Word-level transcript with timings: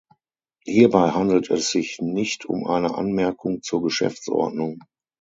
Hierbei 0.65 1.11
handelt 1.11 1.51
es 1.51 1.69
sich 1.69 1.99
nicht 2.01 2.45
um 2.45 2.65
eine 2.65 2.95
Anmerkung 2.95 3.61
zur 3.61 3.83
Geschäftsordnung. 3.83 4.79